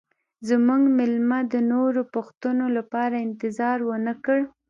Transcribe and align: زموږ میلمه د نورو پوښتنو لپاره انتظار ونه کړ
زموږ 0.49 0.81
میلمه 0.97 1.39
د 1.53 1.55
نورو 1.71 2.01
پوښتنو 2.15 2.65
لپاره 2.77 3.23
انتظار 3.27 3.77
ونه 3.89 4.13
کړ 4.25 4.39